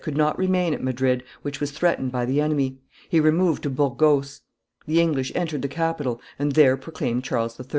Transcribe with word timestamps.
could 0.01 0.17
not 0.17 0.35
remain 0.39 0.73
at 0.73 0.81
Madrid, 0.83 1.23
which 1.43 1.59
was 1.59 1.69
threatened 1.69 2.11
by 2.11 2.25
the 2.25 2.41
enemy: 2.41 2.79
he 3.07 3.19
removed 3.19 3.61
to 3.61 3.69
Burgos; 3.69 4.41
the 4.87 4.99
English 4.99 5.31
entered 5.35 5.61
the 5.61 5.67
capital, 5.67 6.19
and 6.39 6.53
there 6.53 6.75
proclaimed 6.75 7.23
Charles 7.23 7.59
III. 7.59 7.67